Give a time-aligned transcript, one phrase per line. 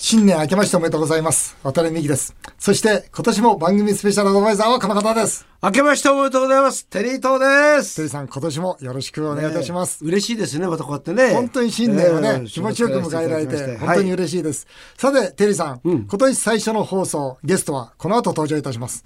[0.00, 1.56] 新年明けましておめでとうございます。
[1.64, 2.32] 渡辺美希です。
[2.56, 5.44] そして、今年も番組スペシャルアドバイザーはこの方です。
[5.60, 6.86] 明けましておめでとうございます。
[6.86, 7.96] テリー東です。
[7.96, 10.04] テリーさん、今年もよろしくお願いいたします。
[10.04, 11.34] 嬉しいですね、またこうやってね。
[11.34, 14.68] 本当に新年をね、えー気持ちよく迎えられて、はい本当に嬉しいです。
[14.96, 19.04] さて、テリーさん、今年最初の放送、ゲストはこの後登場いたします。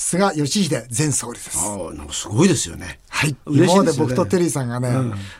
[0.00, 1.58] 菅義偉前総理です。
[1.58, 3.00] ああ、なんかすごいですよね。
[3.08, 3.34] はい。
[3.46, 4.92] 嬉しいね今まで僕とテリーさんがね、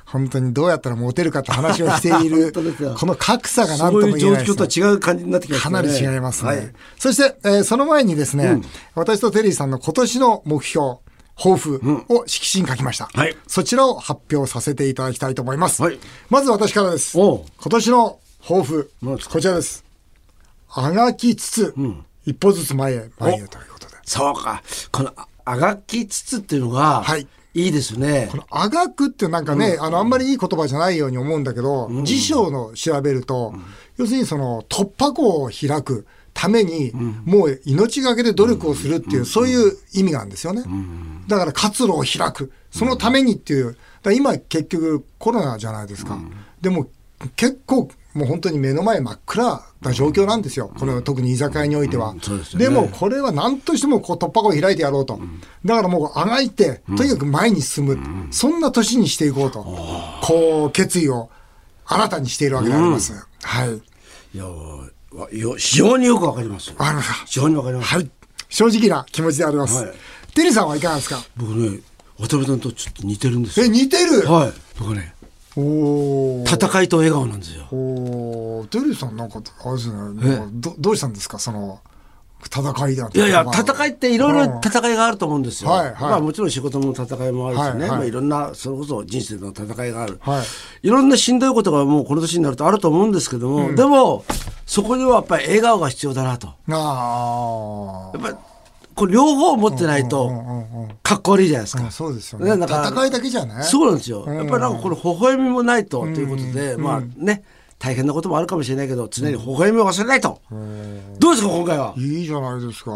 [0.05, 2.53] 本当にどうやったらモテるかって話をしている
[2.99, 5.77] この格差が何とそういう状も言えないです況とは違う感じになってきましたね。
[5.77, 6.49] かなり違いますね。
[6.49, 8.61] はいそして、えーその前にですね、
[8.97, 10.97] 私とテリーさんの今年の目標、
[11.37, 15.81] 抱負を色紙に書きました、はいそちらを発表させていただきたいと思います。
[15.81, 16.01] はい
[16.31, 17.17] まず私からです。
[17.17, 19.85] 今年の抱負こちらです。
[20.75, 21.75] あがきつつ、
[22.27, 23.78] 一歩ずつ前へ、前へということで。
[24.09, 24.63] そうか。
[24.91, 28.37] この、ああがきつつっていうのが、はいいいですねこ。
[28.37, 33.55] のあがくってなんかね、あの、あんまりいい言葉じゃないように思うんだけど、辞書の調べると、
[33.97, 36.93] 要するにその突破口を開くために、
[37.25, 40.63] もう命がけで努力をするっていう、そういう意味があるんですよね。
[41.27, 42.53] だから活路を開く。
[42.71, 43.77] そのためにっていう。
[44.15, 46.19] 今結局コロナじゃないですか。
[46.61, 46.87] でも
[47.35, 50.73] 結構もう本当に目の前真っ暗な状況なんですよ。
[50.79, 52.15] この特に居酒屋においては。
[52.55, 55.21] でもこれは何としてもこう突破口を開いてやろうと。
[55.65, 57.99] だからもうあがいて、とにかく前に進む。
[58.31, 59.63] そんな年にしていこうと。
[60.23, 61.31] こう決意を
[61.85, 63.13] 新たにしているわけであります。
[63.43, 63.77] はい。
[64.35, 66.71] いや、わよ非常によくわかります。
[66.71, 67.15] わかりました。
[67.27, 67.95] 非常にわかります。
[67.95, 68.11] はい。
[68.49, 69.85] 正直な気持ちであります。
[69.85, 69.95] はい
[70.35, 71.21] テリーさんはいかがですか？
[71.37, 71.81] 僕ね、
[72.17, 73.67] 渡辺さんとちょっと似てるんですよ。
[73.67, 74.53] え、似てる、はい。
[74.79, 75.13] 僕ね。
[75.59, 77.65] 戦いと笑顔なんですよ。
[78.71, 81.39] テリーさんなんか、あれですね、どどうしたんですか？
[81.39, 81.81] その、
[82.45, 83.61] 戦いだいやいや、まあ。
[83.61, 85.71] 戦いっていろいろ戦いがあると思うんですよ。
[85.71, 85.95] はいはい。
[86.01, 87.89] まあもちろん仕事の戦いもあるしね、はいはい。
[87.91, 90.19] まあいろんな、それこそ人生の戦いがある。
[90.21, 90.45] はい。
[90.87, 94.25] いろんなしんどいことがもうこの年になるとあると思うんですけども、でも、
[94.67, 96.55] そこにはやっぱり笑顔が必要だなと。
[96.69, 98.37] あやっぱり、
[98.99, 100.29] これ両方持ってないと、
[101.03, 101.87] かっこ悪いじゃないですか。
[101.87, 102.57] あ、そうですよね。
[102.57, 103.63] なんか戦いだけじゃね。
[103.63, 104.25] そうなんですよ。
[104.27, 107.45] やっぱりなんかこれ微笑みもないと、ということで、まあね、
[107.79, 110.41] 大変なこともあるかもしれないけど、常に微笑みを忘れないと。
[111.21, 111.95] どうですか、今回は？
[111.97, 112.91] いいじゃないですか。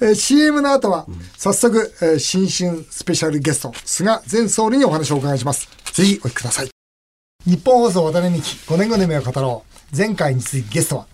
[0.00, 1.06] えー CM の後は、
[1.38, 5.68] 早速、えー新春スペシャルゲスト、菅前総理にお話をお伺いします。
[5.94, 6.68] ぜひお聞きください。
[7.46, 9.96] 日本放送渡辺美希5年後の夢を語ろう。
[9.96, 11.06] 前回に続きゲストは、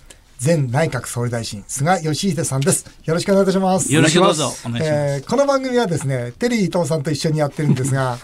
[0.44, 2.84] 前内閣総理大臣、菅義偉さんです。
[3.04, 3.92] よろしくお願いいたします。
[3.94, 8.18] よろしくどうぞお願いしますえーこの番組はですね、テリー伊藤さんと一緒にやってるんですが、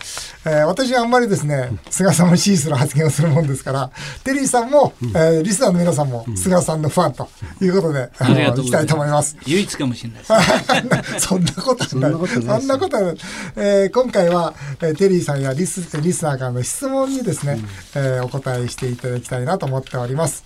[0.44, 3.90] えー私はあんまりですね、菅さんを支持する発言をするもんですから、
[4.24, 7.28] テリーさんも、えーリスナーの皆さんも、菅さんのファンと
[7.62, 9.36] いうことで、あありがの、いきたいと思います。
[9.46, 11.20] 唯一かもしれないです。
[11.28, 12.12] そんなことない。
[12.12, 13.16] そんなことない。
[13.56, 17.60] えー今回は、えーテリーさんやリスリスナーからの質問にですね、
[17.94, 20.42] えーお答えしていただきたいなと思っております。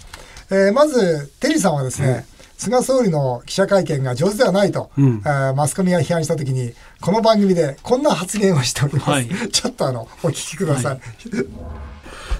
[0.50, 2.26] えーまず、テリーさんはですね、
[2.58, 9.10] 菅総理の記者会見が上手ではないと、えーマスコミが批判したときに、この番組でこんな発言をしております。
[9.10, 11.00] はい ちょっとあの、お聞きください。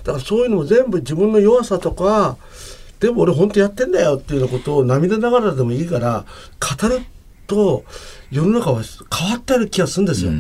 [0.05, 2.37] だからそういうのも全部自分の弱さとか
[2.99, 6.25] でも俺本当やってんだよっていうようなことを涙ながらでもいいから
[6.81, 7.03] 語る
[7.47, 7.85] と
[8.31, 8.83] 世の中は
[9.17, 10.33] 変わってる気がするんですよ。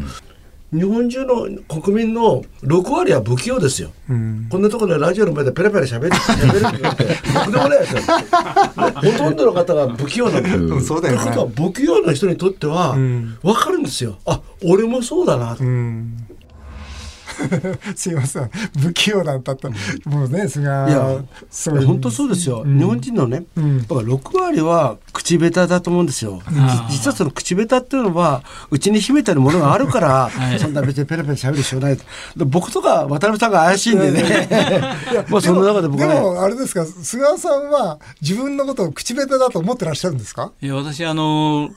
[0.72, 6.82] 日本中の国民の6割は不器用ですよ、こんなところでラジオの前でペラペラ喋って喋るって。
[6.82, 8.06] 言って僕でもないですよ、ね
[8.74, 10.80] ほとんどの方が不器用なんだよ。
[10.80, 11.24] そうだよね。
[11.24, 14.18] ということは不器用な人にとっては分かるんですよ。
[14.24, 15.56] あ俺もそうだな。
[15.56, 16.26] とうん
[17.96, 18.50] すいません。
[18.80, 19.70] 不器用だったと。
[20.06, 21.18] もうね、菅いや
[21.50, 23.78] 総理本当そうですよ、日本人のね、ん。
[23.82, 26.40] だから6割は口下手だと思うんですよ、
[26.90, 30.58] 実はその口下手っていうのはうちに秘めてるものがあるから、はい。
[30.58, 31.98] そんな別にペラペラ喋る必要ない。
[32.36, 34.48] 僕とか渡辺さんが怪しいんでね。
[35.28, 36.14] まあその中で僕はね。
[36.14, 40.52] でもあれですか菅さんは自分のことを口下手だと思ってらっしゃるんですか？
[40.60, 41.70] いや私あの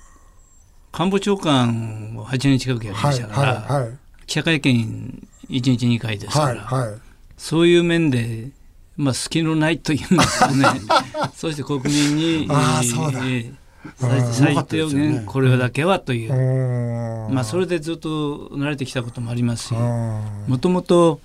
[0.92, 3.92] 官房長官を8年近くやりまはいしたから、はいはい。
[4.28, 7.00] 記者会見1日2回ですから、はいはい。
[7.38, 8.50] そういう面で、
[8.98, 10.66] まあ、隙のないというんですかね。
[11.36, 13.20] そして国民にあーそうだ。
[13.20, 13.54] えー
[13.98, 20.22] 最最低限これだけはという、まあ、それでずっと慣れてきたこともありますしうん。
[20.48, 21.20] もともと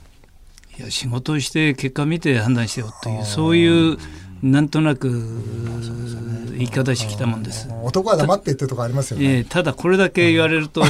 [0.78, 3.98] いや仕事をして結果見て判断してよというそういう
[4.42, 5.08] なんとなく
[6.52, 7.68] 言い方してきたもんです。
[7.82, 9.36] 男は黙ってっていうとこありますよね。
[9.36, 10.82] ええただこれだけ言われると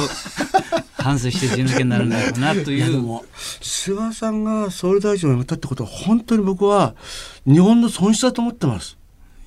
[1.01, 3.21] 反省して死ぬ気にならないかなといいう
[3.61, 6.95] 菅さんが総理大臣を辞めたってことは本当に僕は
[7.45, 8.97] 日本の損失だと思ってます。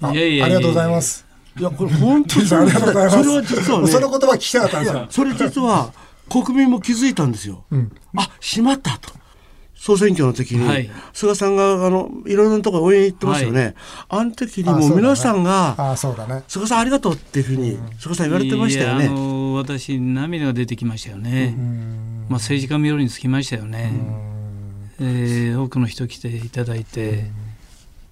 [0.00, 1.26] あいやいやいやありがとうございます。
[1.58, 3.22] いやこれ本当にありがとうございます。
[3.22, 5.06] それは実はねその言葉聞きたかったんですよ。
[5.10, 5.92] それ実は
[6.28, 7.64] 国民も気づいたんですよ。
[7.72, 9.12] んあしまったと。
[9.84, 10.90] 総選挙の時に、はい。
[11.12, 13.74] 菅さんがあのいろいろなところ応援行ってますよね、
[14.08, 19.08] あの時にもう皆さんがああそうだね「菅さんありがとう」っていうふうに菅さん言われてましたよいやあね。
[19.10, 22.26] の私涙が出てきましたよね、うん。
[22.30, 23.92] まあ、政治家冥利につきましたよね、
[25.00, 27.30] えー多くの人来ていただいて、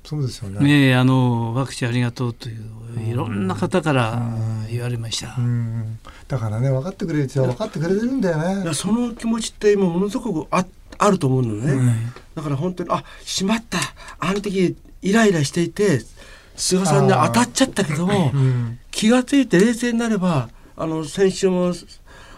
[0.05, 0.61] そうですよね。
[0.61, 2.67] ねえあのワクチンありがとうという
[3.11, 4.23] いろんな方から
[4.71, 5.99] 言われました、うん。
[6.29, 8.75] だからね分かってくれる人は分かってくれてるんだよね。
[8.75, 10.67] その気持ちって今ものすごくあ
[10.99, 11.97] あると思うのね、はい
[12.35, 13.79] だから本当にあしまった。
[14.19, 16.01] あの時イライラしていて
[16.57, 18.79] 菅さんに当たっちゃったけども、うん。
[18.91, 21.75] 気がついて冷静になればあの先週も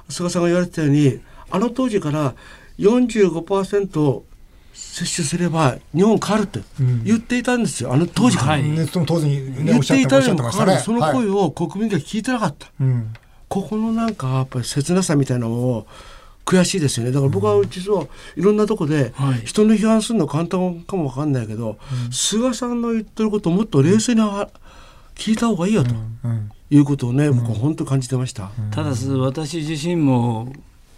[0.09, 1.21] 菅さんが言われてたように
[1.51, 2.35] あの当時から
[2.79, 4.23] 45%
[4.73, 7.05] 接種すれば日本変わるってうん。
[7.05, 7.93] 言っていたんですよ。
[7.93, 8.69] あの当時から、はい。
[8.69, 9.73] ね当時にね。
[9.73, 13.13] 言っていたにもかかわらずそのはい声を国民が聞いてなかった、うん。
[13.49, 15.87] ここのなんかやっぱり切なさみたいなのを
[16.45, 17.13] 悔しいですよね。
[17.13, 18.07] だから僕は実は
[18.37, 19.43] いろんなとこではい。
[19.45, 21.79] 人の批判するの簡単かもわかんないけど、
[22.11, 24.51] 菅さんの言ってることをもっと冷静には
[25.15, 25.95] 聞いた方がいいよと
[26.25, 26.51] うん。
[26.71, 28.51] いうことをね、僕は本当に感じてました。
[28.71, 30.53] ただし私自身も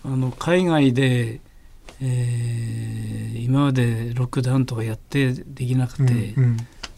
[0.04, 1.40] あの海外で、
[2.00, 6.56] えー今までロックダウンとかやってできなくて、うん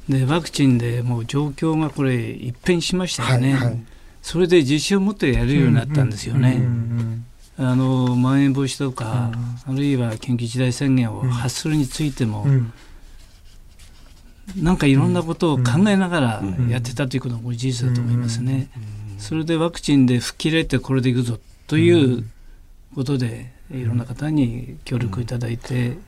[0.08, 3.84] でワクチンでもう状況がこれ一変しましたよね、はいはい。
[4.22, 6.62] それで自信を持ってやるようになったんですよね。
[7.60, 9.32] あのまん延防止とか、
[9.66, 12.46] あるいは緊急事態宣言を発するについても、
[14.56, 16.68] なんかいろんなことを考えながらうん。
[16.68, 18.68] やってたということが事実だと思いますね。
[19.18, 22.24] それでワクチンで吹っ切れてこれでいくぞという
[22.94, 25.98] ことで、いろんな方に協力いただいて、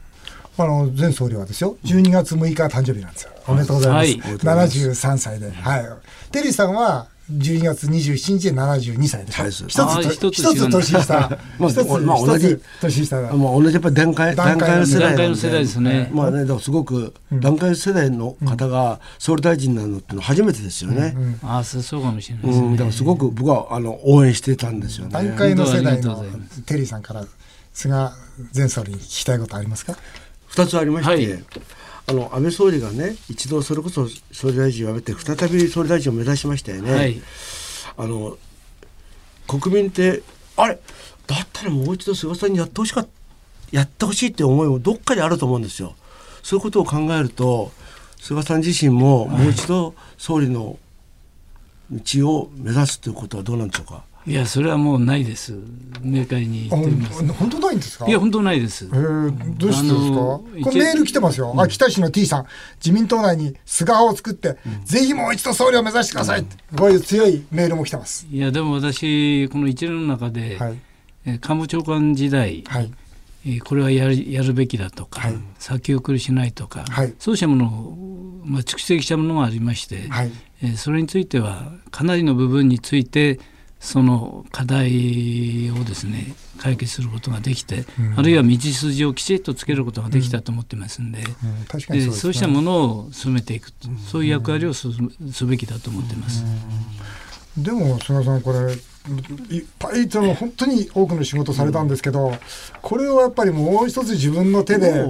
[0.57, 3.33] あの前総理はですよ12月6日誕生日なんですよ。
[3.49, 4.13] おめでとうございます、はい。
[4.13, 4.79] おめでとうございます。
[4.79, 5.85] 73歳で、はい、
[6.31, 9.43] テリーさんは12月27日で72歳でしょ。
[9.85, 11.39] はい一つ一つ一つ年下。
[11.59, 12.49] まあ一つまあ同じ。
[12.49, 13.33] 一つ年下だ。
[13.33, 15.17] まあ、同じやっぱり段階段段階の世代なんで。
[15.17, 16.11] 段階の世代ですね。
[16.13, 21.15] まあね、だからすごく段階世代の方が総理大臣になるのって初めてですよね。
[21.43, 22.67] ああそうそうかもしれないですね。
[22.67, 25.13] うん、だからすごく僕はあの応援してたんですよね。
[25.13, 26.25] 段階の世代の
[26.67, 27.25] テリーさんから
[27.73, 27.95] 菅
[28.55, 29.97] 前総理に聞きたいことありますか？
[30.49, 31.45] 二つありまして、はい
[32.11, 36.93] あの安倍総理がね一度それこそ総理大臣を辞めて再び総理大臣を目指しましたよね。
[36.93, 37.23] はい、
[37.97, 38.37] あの
[39.47, 40.23] 国民って
[40.57, 40.81] あれ
[41.29, 43.11] だったらもう一度菅さんにやってほしかった
[43.71, 45.95] やってほしいって思いもどっかにあると思うんですよ。
[46.43, 47.71] そういうことを考えると
[48.19, 50.79] 菅さん自身ももう一度総理の
[51.93, 54.03] 道を目指すということはどうなんでしょうか？
[54.27, 55.55] いやそれはもうないです。
[56.03, 57.27] 明快にあ言ってみます。
[57.33, 58.07] 本当ないんですか？
[58.07, 58.85] いや本当ないです。
[58.85, 60.15] えー、どうしてですか？
[60.19, 60.45] こ
[60.75, 62.47] れメール来てますよ、秋田市の T さん。
[62.77, 66.45] 自民党内に菅派を作って、ぜひもう一度総理を目指してください、
[66.77, 68.27] こういう強いメールも来てます。
[68.31, 70.79] いやでも私この一連の中で、はい。
[71.25, 72.93] えー官房長官時代、はい。
[73.47, 75.35] えーこれはやるやるべきだとか、はい。
[75.59, 77.15] 先送りしないとか、はい。
[77.19, 80.31] そうしたものを、まあ、蓄積したものがありまして、はい。
[80.63, 83.41] えーそれについてはかなりの部分について
[83.81, 87.87] その課題をですね解決することができて、
[88.17, 91.25] あるいは道筋をきちっとつけることができたと思ってますんで、うん。
[91.25, 93.73] うです、ね、でそうしたものを進めていく、
[94.07, 94.89] そういう役割をす
[95.33, 96.45] すべきだと思ってます。
[97.57, 98.59] でも菅さんこれ
[99.57, 102.35] いっぱいその本当に多くの仕事されたんですけど、
[102.83, 105.07] これをやっぱりもう一つ自分の手で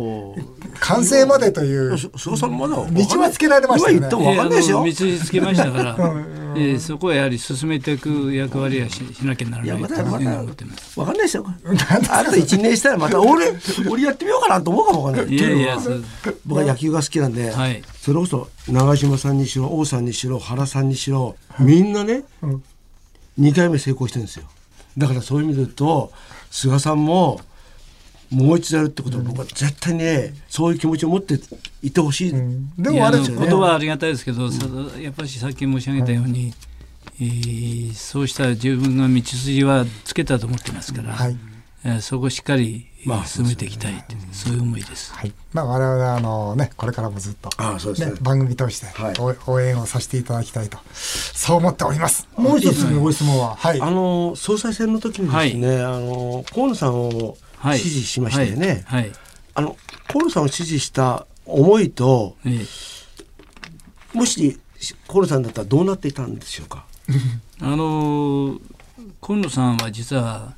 [0.78, 2.82] 完成までというす菅さんまだ道
[3.20, 4.08] はつけられましたよね。
[4.08, 10.94] 道筋つけましたから、う んえーそこはやはり進めていく役割はししなきゃならないといまだまだ思ってます。
[10.96, 11.46] 分かんないですよ。
[12.10, 13.52] あと一年したらまた俺
[13.88, 15.36] 俺やってみようかなと思うかもわかんない。
[15.36, 15.78] いやいや
[16.46, 17.82] 僕は野球が好きなんで、はい。
[18.00, 22.62] それこそ長嶋さんにしろ王さんにしろ原さんにしろみんなね、うん。
[23.38, 24.44] 2回目成功してるんですよ。
[24.98, 26.12] だからそういう意味で言うと
[26.50, 27.40] 菅さんも
[28.30, 31.38] もう一度やるってことは僕は絶対ねそういう気持ちを持って
[31.82, 32.70] いてほしい、うん。
[32.76, 33.46] でもあれですよね。
[33.46, 34.66] 言葉はありがたいですけど、さ
[35.00, 36.52] やっぱりさっき申し上げたように、
[37.20, 41.36] えーそうした自分が道筋はつけたと思ってますから、はい。
[41.84, 45.12] えーそこをしっかりまあ進めていきたいという、そういう思いです。
[45.12, 45.32] はい。
[45.52, 48.16] まあ、我々はあの、ね、これからもずっと、ああそうですね。
[48.20, 49.14] 番組通してはい。
[49.18, 52.28] お応援をさせていただきたいと、そう思っております。
[52.36, 57.36] もう一つご質問は、はい、あの総裁選の時にですね、あの河野さんをはい
[57.78, 59.02] 支持しましたよね、はい。
[59.02, 59.12] はい。
[59.54, 59.76] あの
[60.08, 62.66] 河野さんを支持した思いとえー
[64.12, 64.58] もし
[65.06, 66.84] 河野さんだったらどうなっていたんでしょうか？
[67.60, 68.58] あの
[69.20, 70.54] 河野さんは実は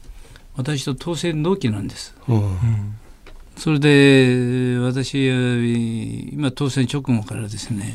[0.56, 2.14] 私と当選同期なんです。
[3.59, 5.28] それで私
[6.32, 7.92] 今当選直後からですね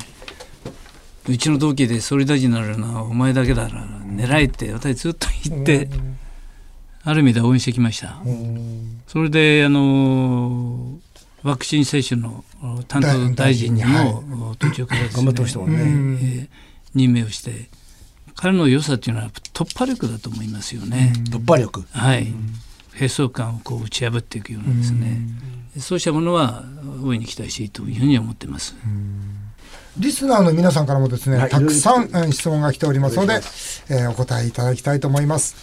[1.28, 5.90] うちの同期で総理大臣になるのはお前だけだから狙えって私ずっと言って
[7.10, 8.22] ある意味で応援してきました。
[8.26, 9.02] うん。
[9.08, 11.00] それであの
[11.42, 12.44] ワクチン接種の
[12.90, 16.48] 担当大臣にも途中からですね、頑張ってましたもんね、えー
[16.96, 17.70] 任命をして
[18.36, 21.14] 彼の良さっていうのは突破力だと思いますよね。
[21.30, 21.86] 突破力。
[21.92, 22.28] はい、
[22.94, 25.20] 閉塞感をこう打ち破っていくようなですね、
[25.80, 26.64] そうしたものは
[27.04, 28.76] 大いに期待していいというふうに思ってます。
[29.98, 31.50] リスナーの皆さんからもですね、はい。
[31.50, 33.36] たくさん質問が来ておりますので、
[33.90, 35.56] えーお答えいただきたいと思います。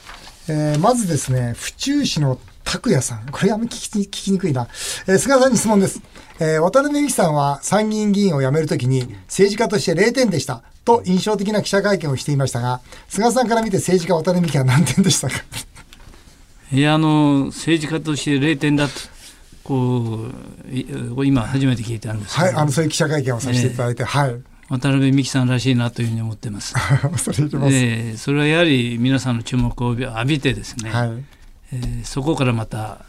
[0.48, 3.26] えーまずですね、府中市の拓也さん。
[3.30, 4.68] これあんまり聞きに聞きにくいな。
[5.06, 6.00] えー菅さんに質問です。
[6.40, 15.36] えー渡辺美樹さんは参議院議員を辞めるときに政治家として0点でしたと印象的な記者会見をしていましたが、菅さんから見て政治家渡辺美樹は何点でしたか？
[16.72, 18.92] いやあの政治家として0点だと
[19.62, 20.28] こ
[20.66, 20.86] うい
[21.26, 24.36] 今初めて聞いたんですけど、はい、あの、そういう記者会見をさせていただいて、はい。
[24.68, 26.75] 渡辺美樹さんらしいなというふうに思ってます。
[27.18, 27.75] それいきます。
[27.75, 31.25] えーそれはやはり皆さんの注目を浴びてですね、はい。
[31.73, 33.04] えーそこからまた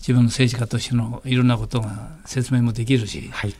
[0.00, 3.54] 自分の政治家としてのいろんなことが説明もできるし、はい。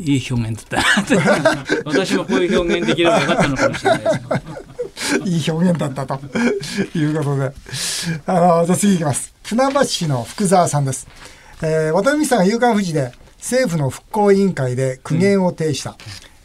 [0.00, 5.16] いい表現だったなと 私もこういう表現できればよかったのかもしれないです。
[5.24, 6.20] いい表現だったと
[6.98, 7.52] いうことで。
[8.26, 9.32] あの、じゃあ次いきます。
[9.44, 11.06] 船橋市の福沢さんです。
[11.62, 15.96] えー、渡辺美樹さんが夕刊富士で政府の復興委員会で苦言を呈した。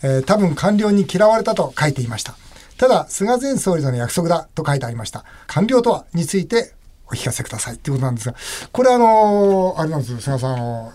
[0.04, 2.36] えー多分官僚に嫌われたと書いていました。
[2.78, 5.26] ただ、菅前総理との約束だと書いてありました。
[5.48, 6.74] 官僚とはについて
[7.08, 8.36] お聞かせくださいっていうことなんですが、
[8.72, 10.90] これあのあれなんですよ、菅さん、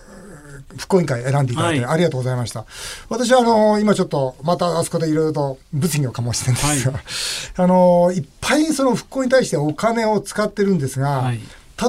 [0.77, 2.65] 復興委員会選んでいただいてはいありがとうございました。
[3.09, 6.99] 私はあの今ちょっとまたあそこでいろいろと物議を醸してるんですが、
[7.63, 11.39] あのいっぱいその復興に対してお金を使ってるんですが、はい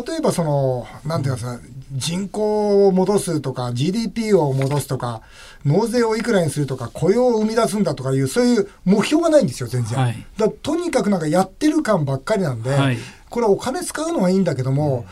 [0.06, 1.60] 例えばそのなんていうかさ、
[1.92, 5.22] 人口を戻すとか GDP を戻すとか
[5.64, 9.98] 納税をいくらにするとか雇用を生み出すんだとかいうそういう目標がないんですよ全然。
[9.98, 10.26] はい。
[10.36, 12.98] だとにかくなんかやってる感ばっかりなんで、はい。
[13.28, 15.04] これはお金使うのはいいんだけども、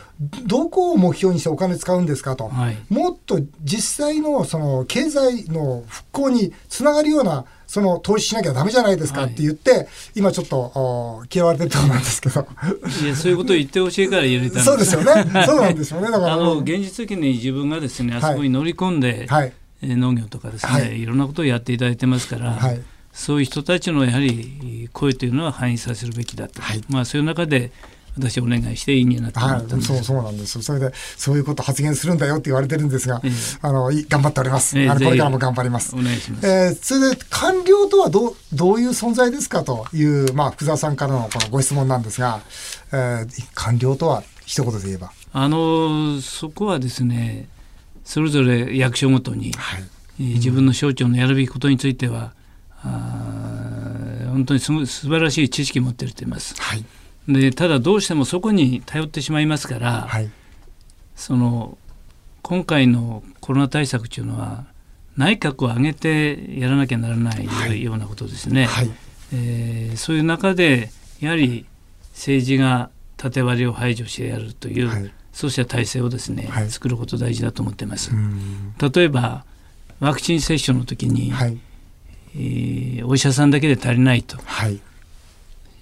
[0.45, 2.77] どこを目標にしてお金使うんですかと、はい。
[2.89, 12.45] もっと実際のその経済の復興につながるようなその投資しなきゃダメじゃないですかって言って、今ちょっとお嫌われてるところなんですけど。
[13.03, 15.13] いやそういうことを言ってほしいから入れたんそうですよね。
[15.45, 16.11] そうなんですよね。
[16.11, 19.53] だからあの現実的に自分がですねあそこに乗り込んで、はい。
[19.81, 21.01] えー農業とかですね、はい。
[21.01, 22.81] い、ろんなことをやっていただいてますから、はい。
[23.11, 26.81] そういう人たちのやはり声というのは反映させるべきだと、はい。
[26.89, 27.71] まあそういう中で
[28.17, 30.61] 私お願いして委員になってもったんです、そうそうなんですよ。
[30.61, 33.31] それでそういうこと発言するんだよって言われてるんですが、ええ。
[33.61, 34.91] あのい頑張っております、ええぜひ。
[34.91, 35.95] あのこれからも頑張ります。
[35.95, 36.47] お願いします。
[36.47, 42.41] えーそれで官僚とはどうどういう存在ですかという、まあ、福沢さんからのこのご質問なんですが、
[42.91, 47.47] えー官僚とは一言で言えば、あのそこはですね
[48.03, 49.83] それぞれ役所ごとに、はい。
[50.19, 52.31] えー自分の省庁のやるべきことについては、
[52.83, 56.55] あー本当にすごい素晴らしい知識を持ってると言います。
[56.59, 56.85] はい
[57.27, 60.29] でただどうしてもそこに頼ってしまいますから、はい。
[61.15, 61.77] その
[62.41, 64.65] 今回のコロナ対策というのは
[65.17, 67.81] 内閣を挙げてやらなきゃならないはい。
[67.83, 68.65] ようなことですね。
[68.65, 68.91] はい。
[69.33, 71.65] えーそういう中でやはり
[72.13, 75.11] 政治が縦割りを排除してやるという、はい。
[75.33, 76.69] そうした体制をですね、はい。
[76.69, 78.11] 作ること大事だと思ってます。
[78.11, 78.75] うん。
[78.77, 79.45] 例えば
[79.99, 81.57] ワクチン接種の時に、はい。
[82.35, 84.37] えーお医者さんだけで足りないと。
[84.45, 84.79] はい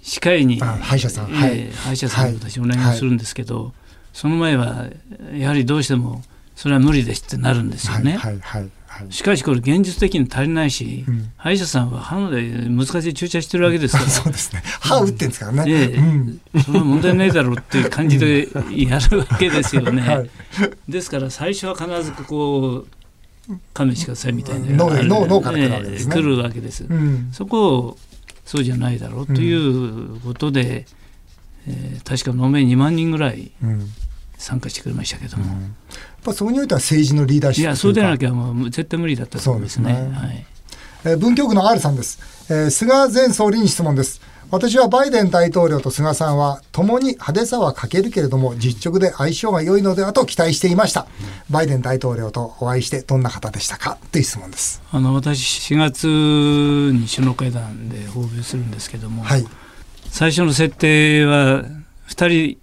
[0.04, 1.30] 歯科医に、あ歯医者さん。
[1.30, 1.72] えーはい。
[1.72, 3.72] 歯医者さんに私お願いするんですけど、
[4.12, 4.86] その前は
[5.34, 6.22] やはりどうしても
[6.54, 8.18] それは無理ですってなるんですよね。
[9.10, 11.32] しかしこれ現実的に足りないし、うん。
[11.36, 14.06] 歯医者さんは歯で難しい注射してるわけですから。
[14.10, 14.62] そうですね。
[14.80, 15.96] 歯打ってんですからね、ええ。
[15.96, 16.40] うん。
[16.62, 20.02] それは問題ないだろうっていう感じでやるわけですよね。
[20.06, 20.30] はい。
[20.86, 22.86] ですから最初は必ずこ
[23.48, 26.14] う勘弁してくださいみたいな脳脳脳から来るわけですね。
[26.14, 26.84] ええ来るわけです。
[26.88, 27.28] うん。
[27.32, 27.98] そこを
[28.44, 30.86] そうじゃないだろうということで、
[31.66, 33.80] えー確か延べ2万人ぐらいうん。
[33.80, 33.86] や
[34.36, 35.58] 参加してくれましたけども、っ
[36.22, 39.94] ぱそうにおいては政治のリーダーシップいやそうでなきゃもう絶対無理だったと思うんですね。
[39.94, 40.18] そうですね。
[40.18, 40.46] はい。
[41.06, 42.18] えー文京区の R さんです、
[42.50, 44.20] えー菅前総理に質問です
[44.54, 51.06] 私はバイデン大統領と菅さんは共に派手さは欠けるけれども実直で相性が良いのではと期待していました、
[51.50, 53.98] バイデン大統領とお会いしてどんな方でしたか？
[54.12, 54.80] という質問です。
[54.92, 59.46] あの私4月に首脳会談で訪米するんですけども、はい。
[60.06, 61.64] 最初の設定は
[62.08, 62.58] 2人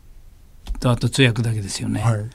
[0.79, 2.29] とあと通訳だけですよね、はい。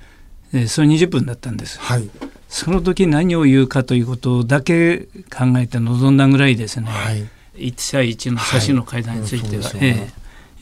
[0.52, 1.80] えーそれ20分だったんです。
[1.80, 2.08] はい。
[2.48, 9.80] その時何を言うかということだけ考えて臨んだぐらいですね、はい1対1の差しの会談については、はい。
[9.80, 10.12] ねえ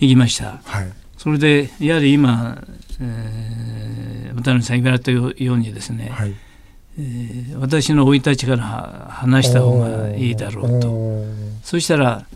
[0.00, 0.60] え行きました。
[0.64, 0.92] はい。
[1.16, 2.62] それでやはり今、
[3.00, 6.34] えー、渡辺さん言われたようにですね、はい。
[6.98, 11.24] えー私の生い立ちからは話した方がいいだろうと。
[11.62, 12.26] そしたら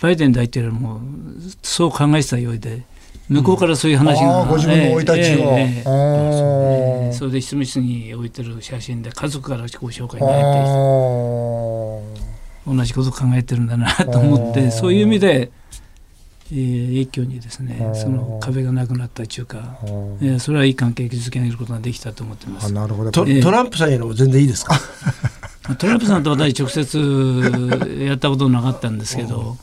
[0.00, 1.00] バイデン大統領も
[1.62, 2.82] そう考えてたようで
[3.28, 5.54] 向こうからそういう話が、あーご自分の生い立ちを。
[5.56, 10.70] ええそれで執務室に置いてる写真で家族からご紹介あが入ってきて。
[10.70, 11.81] ー
[12.66, 15.50] 同じこと考えてるんだなと思ってそういう意味で、
[16.52, 22.72] えー、一挙にですねその壁がなくなったというか、えーそれはいい関係築けることができたと思ってまあす。
[22.72, 23.10] なるほど。
[23.10, 24.78] トランプさんへのも全然いいですか？
[25.78, 29.56] トランプさんと私直接やったことなかったんですけど、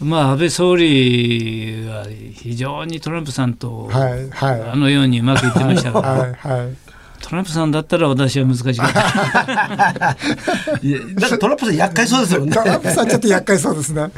[0.00, 4.62] まあ安倍総理は非常にトランプさんとはいはい。
[4.70, 6.76] あのようにうまくいってましたから、はいはい
[7.20, 10.16] トランプさんだったら私は難しかった。
[10.82, 14.10] いやなんかトランプさん厄介そうですよねトランプさんちょっと厄介そうですね。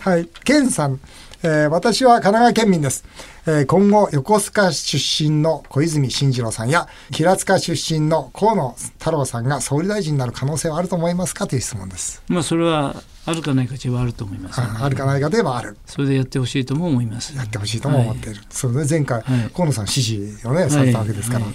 [0.00, 0.28] はい。
[0.44, 1.00] ケンさん、
[1.42, 3.04] えー私は神奈川県民です。
[3.46, 12.22] えー今後、横須賀出身の小泉進次郎さんや、平塚出身の河野太郎さんが総理大臣になる可能性はあると思いますかという質問です。
[12.28, 15.76] まあそれはあるかないかちはあると思います、ああるかないかといえばある。
[15.86, 17.36] それでやってほしいとも思います。
[17.36, 18.40] やってほしいとも思っている。
[18.50, 21.44] そうね、前回、はい河野さん支持をね、されたわけですから。
[21.46, 21.54] はい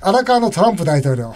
[0.00, 1.34] 荒川のトランプ大統領、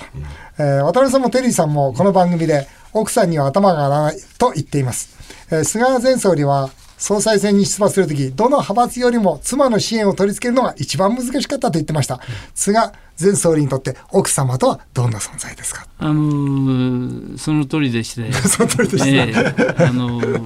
[0.58, 5.16] えー渡辺さんもテリーさんもこの番組で奥さんには頭が上がらないと言っています。
[5.50, 12.20] えー菅前総理は総裁選に出馬するとき、どの派閥よりも妻の支援を取り付けるのが一番難しかったと言ってました。
[12.54, 12.78] 菅
[13.20, 15.86] 前総理にとって奥様とはどんな存在ですか？
[15.98, 19.32] あのーその通りでして、 その通りですね。
[19.34, 20.42] ええあのー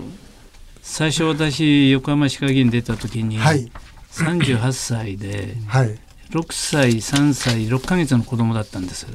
[0.85, 3.71] 最初私横浜市会議に出た時に、はい。
[4.13, 5.99] 38歳ではい。
[6.33, 9.07] 6歳3歳6ヶ月の子供だったんです、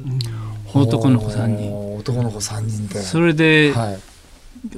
[0.72, 3.02] 男の子3人男の子3人で。
[3.02, 3.98] それで、はい。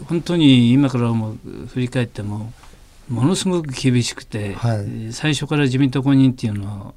[0.06, 1.36] 本当に今からも
[1.68, 2.52] 振り返っても
[3.08, 6.94] ものすごく厳しくて、はいえー最初から自民党公認っていうのは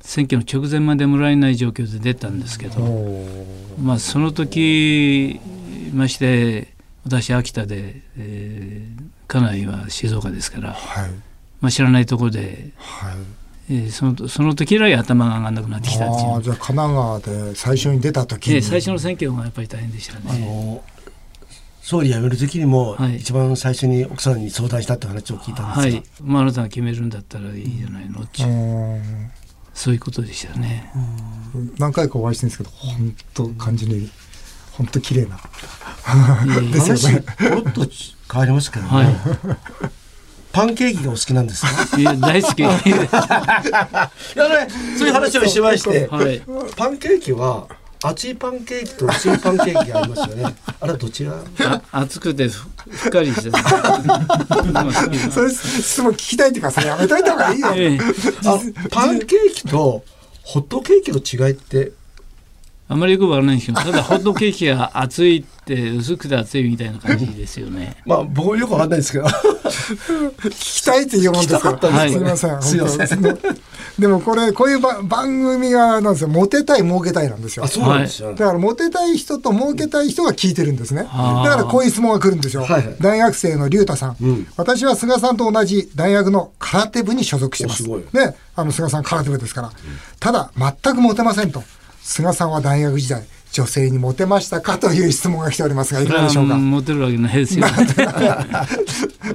[0.00, 2.80] 選挙の直前までもらえない状況で出たんですけど、
[3.82, 5.38] まあ、その時
[5.92, 11.10] まして私秋田で、えー家内は静岡ですから、はい。
[11.60, 13.14] まあ、知らないところで、はい。
[13.70, 20.82] えーそのその時以来頭が上がらなくなってきたっていうじゃあ神奈川で最初に出た時に、えー最初の選挙がやっぱり大変でしたあね。
[21.90, 23.16] の総理辞める時にも、はい。
[23.16, 29.30] 一番最初に奥さんに相談したって話を聞いたんですが、はい、まあ、あなたが決めるんだったらいいじゃないのっていう
[29.74, 30.92] そういうことでしたね。
[31.78, 34.10] 何回かお会いしてるんですけど本当感じに
[34.72, 35.38] 本当綺麗な。
[36.72, 37.24] ですよね。
[37.38, 37.86] 話ポロッと
[38.32, 39.16] 変わりますけどね、はい。
[40.52, 41.98] パンケーキがお好きなんですか？
[41.98, 42.62] いや大好き。
[42.62, 42.72] は
[44.36, 46.08] いやね、そういう話をしまして、い。
[46.76, 47.68] パンケーキは
[48.02, 50.44] 熱いパンケーキと薄いパンケーキがありますよね。
[50.80, 51.34] あれはどちら？
[51.60, 53.60] あ熱くてふふっかりしてた。
[55.30, 57.68] それ質問聞きたいっていうかそれやめといた方がいいよ、
[58.90, 60.02] パンケーキと
[60.42, 61.92] ホットケーキの違いって
[62.92, 67.96] あまりよくわからないんですけど、ただホットケーキが熱いって薄くて熱いみたいな感じですよね。
[68.04, 69.26] まあ僕もよくわかんないですけど。
[69.26, 73.22] 聞きたいっていうもんですから聞きたかったんですすみませんすいません
[73.98, 78.34] でもこれこういうば番組がなんですよモテたい儲けたいなんですよあ、そうなんですよ。
[78.34, 81.02] だからモテたい人と儲けたい人が聞いてるんですね。
[81.02, 82.62] だからこういう質問が来るんですよ。
[82.62, 87.82] はいはい大学生の龍太さん,、うん私は菅さんと同じ大学の空手部に所属してます。
[87.82, 89.70] おすごいね、あの菅さん空手部ですから。
[90.18, 91.62] ただ全くモテませんと。
[92.02, 96.56] 菅さんは大学時代女性にモテましたかという質問が来ておりますがいかがでしょうか？
[96.56, 97.66] モテるわけないですよ。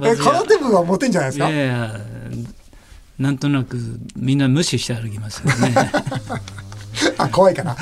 [0.02, 1.50] え空手部はモテんじゃないですいか。
[1.50, 2.00] やいや、
[3.18, 3.78] なんとなく
[4.16, 5.74] みんな無視して歩きますよね。
[7.18, 7.76] あ怖いかな。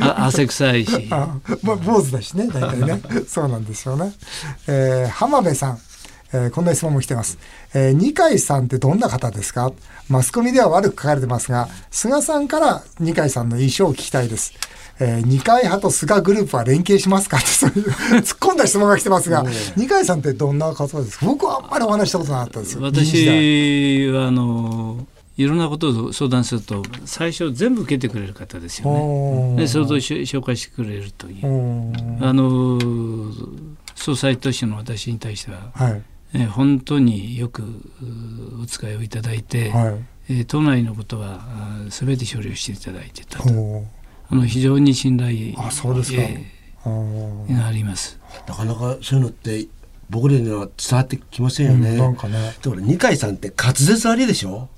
[0.00, 1.06] あ汗臭いし。
[1.10, 1.28] あ
[1.62, 3.00] まあ、坊主だしね、大体ね。
[3.28, 4.12] そうなんですよね。
[4.66, 5.78] えー浜辺さん、
[6.32, 7.38] えーこんな質問も来てます。
[7.74, 9.72] えー二階さんってどんな方ですか？
[10.08, 14.52] マスコミでは悪く書かれてますが、菅さんから二階さんの印象を聞きたいです。
[15.00, 17.36] えー二階派と菅グループは連携しますか？
[17.38, 19.44] ってそういう突っ込んだ質問が来てますが、
[19.76, 21.26] 二階さんってどんな方ですか？
[21.26, 22.82] 僕はあんまりお話したことなかったですよ。
[22.82, 28.90] 私はあのいろんなことを相談すると最初全部受けてくれる方ですよ
[29.54, 29.62] ね。
[29.62, 31.44] でそれとし紹介してくれるという。
[32.20, 32.78] あの
[33.94, 36.02] 総裁としての私に対しては、はい。
[36.34, 39.94] えー本当によくうお使いをいただいて、はい。
[40.30, 41.40] えー党内のことは
[41.88, 43.86] 全て処理をしていただいてたとほ
[44.30, 46.18] あの非常に信頼あそうですか
[46.84, 48.18] があります。
[48.46, 49.66] なかなかそういうのって
[50.10, 51.90] 僕らには伝わってきませんよね。
[51.90, 52.54] うんなんかね。
[52.62, 54.68] だから二階さんって滑舌悪いでしょ？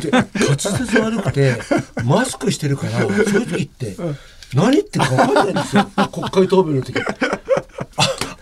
[0.00, 1.56] で滑舌悪くて
[2.04, 3.96] マスクしてるからそういう時って
[4.54, 6.94] 何言ってるか分かんないんですよ国会答弁の時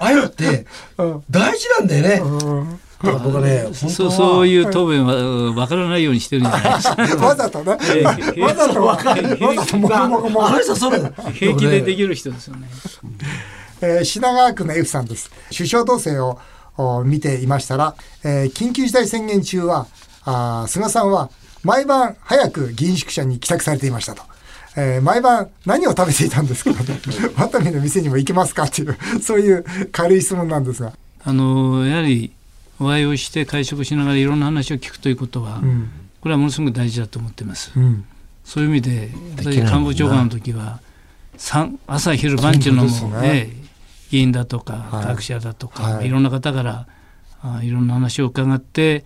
[0.07, 0.67] あああいうのって
[0.99, 7.03] うん大事なんだよねうんだから僕はねそうはそういう答弁はうんわからないようにしてるんじゃないですか。
[7.27, 7.77] わざとね。
[7.83, 9.37] えーわざとわかる。
[9.45, 12.69] わざともこもこもこあの人そう平気でできる人ですよね。
[13.83, 15.31] えー品川区の F さんです。
[15.55, 16.39] 首相動静を
[16.79, 19.87] お見ていましたら、えー緊急事態宣言中は
[20.25, 21.29] あ菅さんは
[21.63, 24.23] 毎晩早く議員宿舎に帰宅されていましたと。
[24.77, 26.71] えー、毎晩何を食べていたんですか
[27.37, 30.93] ワタミの店にも行けますかっていうそういう軽い質問なんですが。
[31.25, 32.31] あのやはり
[32.79, 37.73] お会いをして会食しながらいろんな話を聞くということは、うん、これはものすごく大事だと思ってます。
[37.75, 38.05] うん、
[38.45, 40.81] そういう意味で私官房長官の時は
[41.87, 43.51] 朝昼晩中のも、ね、
[44.11, 46.87] 議員だとか、学者だとか、はい、いろんな方から
[47.43, 49.05] あいろんな話を伺って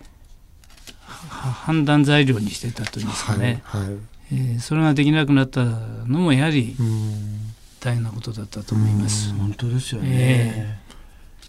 [1.29, 3.81] 判断材料にしてたというんですかね、はい。
[3.81, 3.89] はい、
[4.31, 6.75] えー、それができなくなったのもやはり
[7.79, 9.33] 大変なことだったと思います。
[9.33, 10.81] 本当ですよね、えー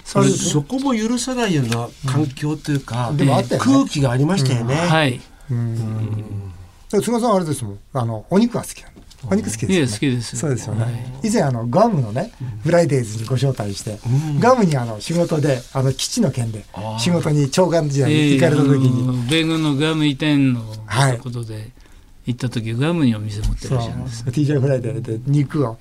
[0.05, 4.75] そそこも許さないような環境というか、うん、でもあったよ、ね、空気がありましたよね。
[4.75, 5.21] うん、はい。
[5.49, 6.53] うん。
[6.91, 7.79] 菅さんあれですもん。
[7.93, 9.31] あのお肉が好きなの？
[9.31, 9.93] お肉好きですよね。
[9.93, 10.37] 好きです。
[10.37, 10.83] そうですよね。
[10.83, 12.33] はい、以前あのグアムのね、
[12.65, 16.65] フライデーズにご招待して、うん、グアムにあの仕事であの基地の件で
[16.99, 20.63] 仕事に長官時代に行かれた時に、米軍のグアム移転の
[21.23, 21.71] ことで。
[22.25, 25.77] 行った時グアムにお店持ってらっしゃるんです TJ フライデーで肉を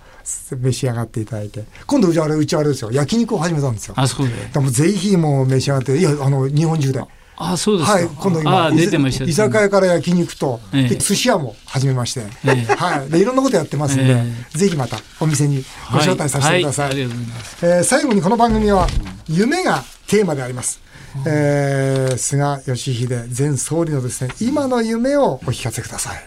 [0.51, 1.63] 召し上がっていただいて。
[1.85, 3.93] 今度うちあれうちあれですよ焼肉を始めたんですよ。
[3.97, 4.33] あそうで？
[4.53, 7.03] でもぜひもう召し上がっていやあの日本中で。
[7.43, 8.71] あそうですはい、今度今。
[8.71, 16.89] 出てました、居酒屋から焼肉と、ええ、寿司屋も始めまして、ええ、はい、でいろんなことやってますんで、え、ぜひまたお店にご招待させてください。
[16.89, 16.99] はい。
[16.99, 17.11] はい、
[17.63, 18.87] えー、最後にこの番組は
[19.27, 20.81] 夢がテーマであります。
[21.25, 26.23] えー、菅義偉前総理のですね今の夢をお聞かせください。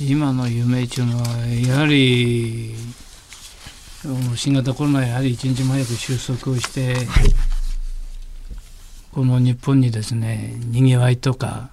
[0.00, 2.74] 今の夢っていうのはやはり
[4.34, 7.46] 新型コロナやはり一日も早く収束をして、はい
[9.16, 11.70] この日本にですねにぎわいとか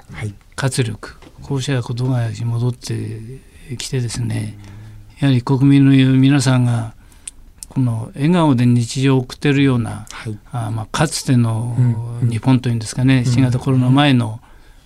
[0.56, 4.58] 活力、こうしたことが戻ってきてですね
[5.20, 6.96] やはり国民の皆さんが
[7.74, 11.76] この笑顔で日常を送っているような、はい、あまあ、かつての
[12.22, 14.40] 日本というんですかね、うん、新型コロナ前の、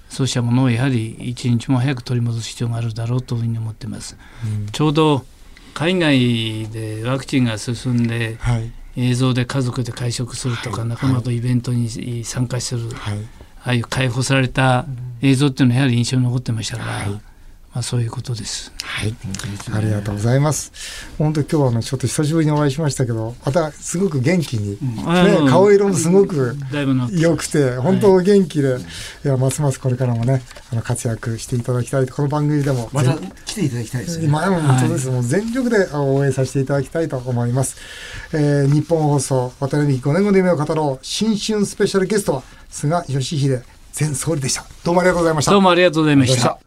[0.10, 4.18] そうしたものをやはり一日も早く取り戻す必要があるだろうというふうに思ってます。
[4.46, 5.26] うん、ちょうど
[5.74, 13.18] 海外でワクチンが進んで、はい、映像で家族で会食するとか、はい、仲間とイベントに参加する、はい、
[13.64, 14.86] ああいう解放された
[15.22, 17.22] 映像っていうのはやはり印象に残ってましたから、はい、
[17.78, 18.74] まあ、そういうことです。
[18.82, 19.16] はい、
[19.72, 21.14] ありがとうございます。
[21.20, 26.56] 本当今日はねちょっと久しぶりにお会いしましたけど、またすごく元気に、ね、顔色もすごく
[27.12, 28.78] 良くて、本当元気で、
[29.24, 33.14] い、やますますこれからもねあの活躍していただきたいこの番組でもまた
[33.46, 34.28] 来ていただきたいですね。
[34.28, 37.78] まあ本当です、もう全力で応援させていただきたいと思います。
[38.34, 43.62] えー、日本放送渡辺美5年後の夢を語ろう新春スペシャルゲストは菅義偉
[44.00, 44.66] 前総理でした。
[44.84, 45.52] どうもありがとうございました。
[45.52, 46.67] どうもありがとうございました。